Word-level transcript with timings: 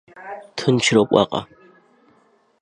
Ҭынчроуп 0.57 1.09
уаҟа. 1.15 1.41